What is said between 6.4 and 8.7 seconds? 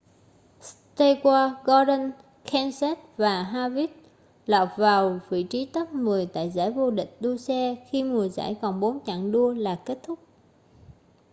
giải vô địch đua xe khi mùa giải